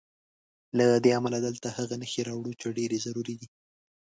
[0.77, 3.47] له دې امله دلته هغه نښې راوړو چې ډېرې ضروري دي.